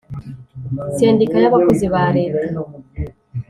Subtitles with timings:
[0.95, 2.47] Sendika y Abakozi ba letA